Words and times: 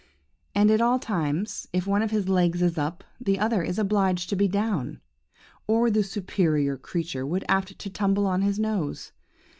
And 0.55 0.71
at 0.71 0.81
all 0.81 0.97
times, 0.97 1.67
if 1.71 1.85
one 1.85 2.01
of 2.01 2.09
his 2.09 2.27
legs 2.27 2.63
is 2.63 2.75
up, 2.75 3.03
the 3.19 3.37
other 3.37 3.61
is 3.61 3.77
obliged 3.77 4.29
to 4.31 4.35
be 4.35 4.47
down, 4.47 4.99
or 5.67 5.91
the 5.91 6.01
superior 6.01 6.75
creature 6.75 7.23
would 7.23 7.43
be 7.43 7.49
apt 7.49 7.77
to 7.77 7.89
tumble 7.91 8.25
on 8.25 8.41
his 8.41 8.57
nose. 8.57 9.11